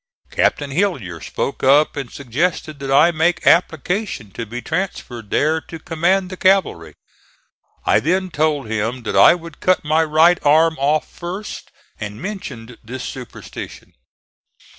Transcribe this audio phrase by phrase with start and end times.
[0.31, 5.77] Captain Hillyer spoke up and suggested that I make application to be transferred there to
[5.77, 6.95] command the cavalry.
[7.85, 11.69] I then told him that I would cut my right arm off first,
[11.99, 13.93] and mentioned this superstition.